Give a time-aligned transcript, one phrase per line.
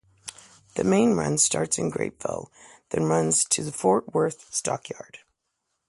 [0.73, 2.47] The main run starts in Grapevine,
[2.89, 5.19] then runs to the Fort Worth Stockyards.